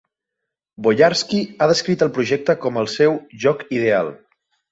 Boyarsky 0.85 1.41
ha 1.59 1.67
descrit 1.73 2.05
el 2.07 2.11
projecte 2.17 2.57
com 2.65 2.81
el 2.85 2.89
seu 2.95 3.15
"joc 3.47 3.63
ideal". 3.81 4.13